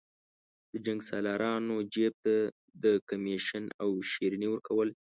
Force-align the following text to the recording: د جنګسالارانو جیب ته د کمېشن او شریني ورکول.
د 0.71 0.73
جنګسالارانو 0.85 1.75
جیب 1.93 2.13
ته 2.23 2.35
د 2.83 2.85
کمېشن 3.09 3.63
او 3.83 3.89
شریني 4.11 4.47
ورکول. 4.51 4.89